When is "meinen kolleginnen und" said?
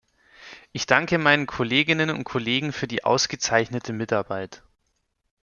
1.19-2.23